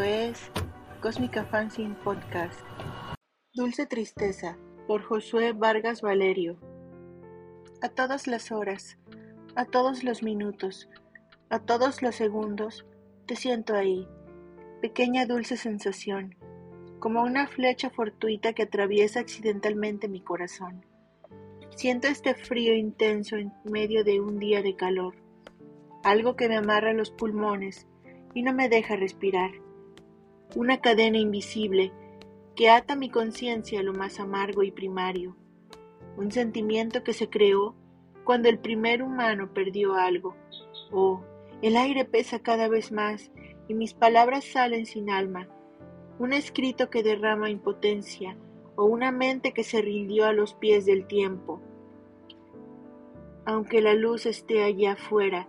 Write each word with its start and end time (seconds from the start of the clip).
Es 0.00 0.50
Cósmica 1.02 1.44
Fanzine 1.44 1.94
Podcast. 2.02 2.58
Dulce 3.52 3.84
Tristeza 3.84 4.56
por 4.86 5.02
Josué 5.02 5.52
Vargas 5.52 6.00
Valerio. 6.00 6.56
A 7.82 7.90
todas 7.90 8.26
las 8.26 8.52
horas, 8.52 8.96
a 9.54 9.66
todos 9.66 10.02
los 10.02 10.22
minutos, 10.22 10.88
a 11.50 11.58
todos 11.58 12.00
los 12.00 12.14
segundos, 12.14 12.86
te 13.26 13.36
siento 13.36 13.74
ahí, 13.74 14.08
pequeña 14.80 15.26
dulce 15.26 15.58
sensación, 15.58 16.36
como 16.98 17.22
una 17.22 17.46
flecha 17.46 17.90
fortuita 17.90 18.54
que 18.54 18.62
atraviesa 18.62 19.20
accidentalmente 19.20 20.08
mi 20.08 20.22
corazón. 20.22 20.86
Siento 21.76 22.08
este 22.08 22.34
frío 22.34 22.74
intenso 22.74 23.36
en 23.36 23.52
medio 23.64 24.04
de 24.04 24.20
un 24.20 24.38
día 24.38 24.62
de 24.62 24.74
calor, 24.74 25.16
algo 26.02 26.34
que 26.34 26.48
me 26.48 26.56
amarra 26.56 26.94
los 26.94 27.10
pulmones 27.10 27.86
y 28.32 28.42
no 28.42 28.54
me 28.54 28.70
deja 28.70 28.96
respirar. 28.96 29.50
Una 30.54 30.80
cadena 30.80 31.18
invisible 31.18 31.92
que 32.54 32.68
ata 32.68 32.94
mi 32.94 33.08
conciencia 33.08 33.80
a 33.80 33.82
lo 33.82 33.94
más 33.94 34.20
amargo 34.20 34.62
y 34.62 34.70
primario. 34.70 35.34
Un 36.16 36.30
sentimiento 36.30 37.02
que 37.02 37.14
se 37.14 37.30
creó 37.30 37.74
cuando 38.24 38.48
el 38.48 38.58
primer 38.58 39.02
humano 39.02 39.52
perdió 39.54 39.94
algo. 39.94 40.36
Oh, 40.90 41.22
el 41.62 41.76
aire 41.76 42.04
pesa 42.04 42.40
cada 42.40 42.68
vez 42.68 42.92
más 42.92 43.30
y 43.66 43.74
mis 43.74 43.94
palabras 43.94 44.44
salen 44.44 44.84
sin 44.84 45.08
alma. 45.08 45.48
Un 46.18 46.32
escrito 46.34 46.90
que 46.90 47.02
derrama 47.02 47.48
impotencia 47.48 48.36
o 48.76 48.84
una 48.84 49.10
mente 49.10 49.52
que 49.52 49.64
se 49.64 49.80
rindió 49.80 50.26
a 50.26 50.32
los 50.32 50.54
pies 50.54 50.84
del 50.84 51.06
tiempo. 51.06 51.62
Aunque 53.46 53.80
la 53.80 53.94
luz 53.94 54.26
esté 54.26 54.62
allá 54.62 54.92
afuera 54.92 55.48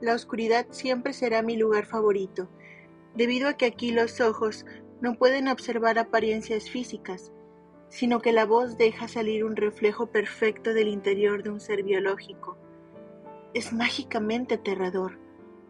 la 0.00 0.14
oscuridad 0.14 0.66
siempre 0.70 1.12
será 1.12 1.42
mi 1.42 1.56
lugar 1.56 1.84
favorito, 1.84 2.48
debido 3.14 3.48
a 3.48 3.54
que 3.54 3.66
aquí 3.66 3.92
los 3.92 4.20
ojos 4.20 4.66
no 5.00 5.14
pueden 5.14 5.48
observar 5.48 5.98
apariencias 5.98 6.70
físicas, 6.70 7.32
sino 7.88 8.20
que 8.20 8.32
la 8.32 8.44
voz 8.44 8.76
deja 8.76 9.08
salir 9.08 9.44
un 9.44 9.56
reflejo 9.56 10.08
perfecto 10.08 10.74
del 10.74 10.88
interior 10.88 11.42
de 11.42 11.50
un 11.50 11.60
ser 11.60 11.82
biológico. 11.82 12.58
Es 13.54 13.72
mágicamente 13.72 14.56
aterrador, 14.56 15.18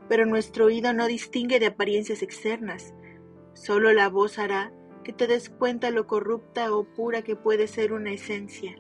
pero 0.09 0.27
nuestro 0.27 0.67
oído 0.67 0.93
no 0.93 1.07
distingue 1.07 1.61
de 1.61 1.67
apariencias 1.67 2.23
externas. 2.23 2.95
Solo 3.53 3.93
la 3.93 4.09
voz 4.09 4.39
hará 4.39 4.73
que 5.05 5.13
te 5.13 5.27
des 5.27 5.49
cuenta 5.49 5.91
lo 5.91 6.07
corrupta 6.07 6.75
o 6.75 6.85
pura 6.85 7.23
que 7.23 7.37
puede 7.37 7.67
ser 7.67 7.93
una 7.93 8.13
esencia. 8.13 8.77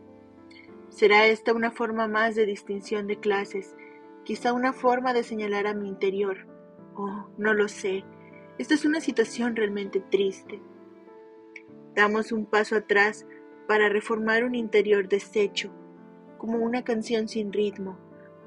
Será 0.88 1.26
esta 1.26 1.52
una 1.52 1.70
forma 1.70 2.08
más 2.08 2.34
de 2.34 2.46
distinción 2.46 3.06
de 3.06 3.20
clases, 3.20 3.76
quizá 4.24 4.52
una 4.52 4.72
forma 4.72 5.12
de 5.12 5.22
señalar 5.22 5.66
a 5.66 5.74
mi 5.74 5.88
interior. 5.88 6.46
Oh, 6.96 7.28
no 7.38 7.54
lo 7.54 7.68
sé. 7.68 8.04
Esta 8.58 8.74
es 8.74 8.84
una 8.84 9.00
situación 9.00 9.54
realmente 9.54 10.00
triste. 10.00 10.60
Damos 11.94 12.32
un 12.32 12.44
paso 12.44 12.74
atrás 12.74 13.24
para 13.68 13.88
reformar 13.88 14.42
un 14.42 14.56
interior 14.56 15.08
deshecho, 15.08 15.70
como 16.38 16.58
una 16.58 16.82
canción 16.82 17.28
sin 17.28 17.52
ritmo, 17.52 17.96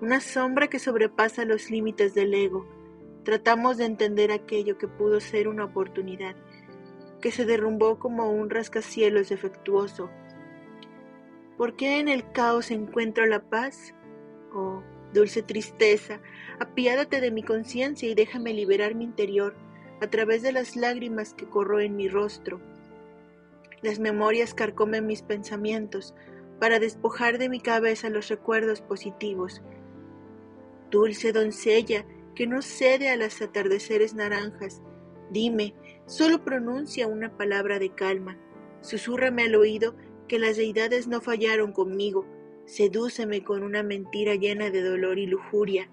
una 0.02 0.20
sombra 0.20 0.68
que 0.68 0.80
sobrepasa 0.80 1.46
los 1.46 1.72
límites 1.72 2.14
del 2.14 2.34
ego. 2.34 2.68
Tratamos 3.24 3.78
de 3.78 3.86
entender 3.86 4.34
aquello 4.34 4.78
que 4.78 4.90
pudo 4.90 5.22
ser 5.22 5.48
una 5.48 5.64
oportunidad, 5.64 6.36
que 7.22 7.32
se 7.32 7.46
derrumbó 7.46 7.98
como 7.98 8.32
un 8.32 8.50
rascacielos 8.50 9.30
defectuoso. 9.30 10.10
¿Por 11.58 11.78
qué 11.78 12.00
en 12.00 12.10
el 12.10 12.30
caos 12.34 12.70
encuentro 12.70 13.26
la 13.28 13.40
paz? 13.50 13.94
Oh, 14.54 14.84
Dulce 15.14 15.42
tristeza, 15.42 16.20
apiádate 16.60 17.22
de 17.22 17.32
mi 17.32 17.44
conciencia 17.44 18.10
y 18.10 18.16
déjame 18.16 18.54
liberar 18.54 18.96
mi 18.96 19.04
interior 19.04 19.56
a 20.02 20.08
través 20.08 20.42
de 20.42 20.52
las 20.52 20.76
lágrimas 20.76 21.34
que 21.34 21.46
corro 21.46 21.80
en 21.80 21.96
mi 21.96 22.10
rostro. 22.10 22.60
Las 23.82 24.00
memorias 24.00 24.54
carcomen 24.54 25.08
mis 25.08 25.22
pensamientos 25.22 26.14
para 26.60 26.80
despojar 26.80 27.38
de 27.38 27.50
mi 27.50 27.60
cabeza 27.60 28.10
los 28.10 28.28
recuerdos 28.28 28.82
positivos. 28.82 29.62
Dulce 30.90 31.32
doncella 31.32 32.06
que 32.36 32.48
no 32.48 32.62
cede 32.62 33.10
a 33.10 33.16
los 33.16 33.42
atardeceres 33.42 34.14
naranjas, 34.14 34.82
dime, 35.30 35.74
solo 36.06 36.44
pronuncia 36.44 37.08
una 37.08 37.38
palabra 37.38 37.80
de 37.80 37.90
calma, 37.90 38.38
susúrrame 38.82 39.44
al 39.44 39.56
oído 39.56 39.96
que 40.28 40.40
las 40.40 40.58
deidades 40.58 41.08
no 41.08 41.22
fallaron 41.22 41.72
conmigo, 41.72 42.26
Sedúceme 42.66 43.44
con 43.44 43.64
una 43.64 43.84
mentira 43.84 44.36
llena 44.36 44.70
de 44.70 44.82
dolor 44.82 45.20
y 45.20 45.26
lujuria. 45.26 45.90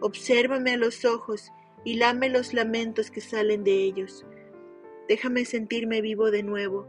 Obsérvame 0.00 0.72
a 0.72 0.76
los 0.76 1.04
ojos 1.04 1.52
y 1.84 1.96
lame 1.96 2.28
los 2.28 2.54
lamentos 2.54 3.10
que 3.10 3.20
salen 3.20 3.62
de 3.62 3.84
ellos. 3.84 4.24
Déjame 5.08 5.44
sentirme 5.44 6.00
vivo 6.00 6.30
de 6.30 6.42
nuevo. 6.42 6.86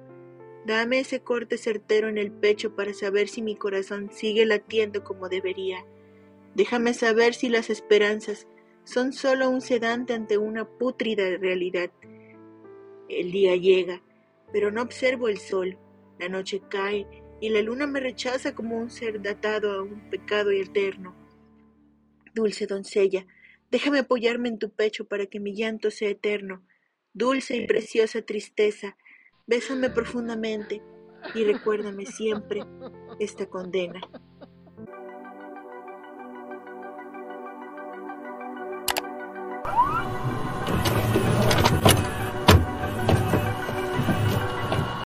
Dame 0.66 1.00
ese 1.00 1.20
corte 1.20 1.58
certero 1.58 2.08
en 2.08 2.18
el 2.18 2.32
pecho 2.32 2.76
para 2.76 2.94
saber 2.94 3.28
si 3.28 3.42
mi 3.42 3.56
corazón 3.56 4.10
sigue 4.12 4.46
latiendo 4.46 5.04
como 5.04 5.30
debería. 5.30 5.86
Déjame 6.56 6.94
saber 6.94 7.34
si 7.34 7.50
las 7.50 7.70
esperanzas 7.70 8.48
son 8.86 9.14
solo 9.14 9.50
un 9.50 9.62
sedante 9.62 10.14
ante 10.14 10.38
una 10.38 10.66
pútrida 10.66 11.38
realidad. 11.38 11.92
El 13.10 13.32
día 13.32 13.56
llega, 13.56 14.02
pero 14.54 14.72
no 14.72 14.82
observo 14.82 15.28
el 15.28 15.38
sol. 15.38 15.78
La 16.18 16.30
noche 16.30 16.62
cae 16.70 17.06
y 17.42 17.50
la 17.50 17.62
luna 17.62 17.88
me 17.88 18.00
rechaza 18.00 18.56
como 18.56 18.78
un 18.78 18.90
ser 18.90 19.22
datado 19.22 19.72
a 19.72 19.84
un 19.84 20.10
pecado 20.10 20.52
eterno. 20.52 21.14
Dulce 22.34 22.66
doncella, 22.66 23.26
déjame 23.72 24.00
apoyarme 24.00 24.50
en 24.50 24.60
tu 24.60 24.70
pecho 24.70 25.06
para 25.06 25.26
que 25.26 25.40
mi 25.40 25.56
llanto 25.56 25.92
sea 25.92 26.10
eterno. 26.10 26.64
Dulce 27.14 27.56
y 27.56 27.66
preciosa 27.66 28.22
tristeza, 28.22 28.98
bésame 29.48 29.90
profundamente 29.90 30.82
y 31.34 31.44
recuérdame 31.44 32.06
siempre 32.06 32.62
esta 33.20 33.48
condena. 33.48 34.02